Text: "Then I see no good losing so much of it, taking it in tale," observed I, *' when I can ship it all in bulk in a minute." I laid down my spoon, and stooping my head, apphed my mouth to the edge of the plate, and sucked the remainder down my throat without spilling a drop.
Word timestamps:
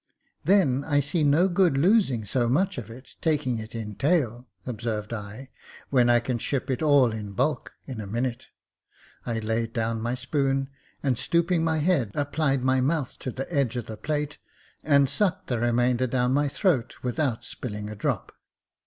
"Then 0.43 0.83
I 0.83 0.99
see 0.99 1.23
no 1.23 1.47
good 1.47 1.77
losing 1.77 2.25
so 2.25 2.49
much 2.49 2.79
of 2.79 2.89
it, 2.89 3.17
taking 3.21 3.59
it 3.59 3.75
in 3.75 3.93
tale," 3.93 4.47
observed 4.65 5.13
I, 5.13 5.51
*' 5.71 5.89
when 5.91 6.09
I 6.09 6.19
can 6.19 6.39
ship 6.39 6.71
it 6.71 6.81
all 6.81 7.11
in 7.11 7.33
bulk 7.33 7.73
in 7.85 8.01
a 8.01 8.07
minute." 8.07 8.47
I 9.27 9.37
laid 9.37 9.73
down 9.73 10.01
my 10.01 10.15
spoon, 10.15 10.69
and 11.03 11.19
stooping 11.19 11.63
my 11.63 11.77
head, 11.77 12.13
apphed 12.13 12.61
my 12.63 12.81
mouth 12.81 13.19
to 13.19 13.29
the 13.29 13.45
edge 13.53 13.75
of 13.75 13.85
the 13.85 13.95
plate, 13.95 14.39
and 14.83 15.07
sucked 15.07 15.49
the 15.49 15.59
remainder 15.59 16.07
down 16.07 16.31
my 16.33 16.47
throat 16.47 16.95
without 17.03 17.43
spilling 17.43 17.87
a 17.87 17.95
drop. 17.95 18.31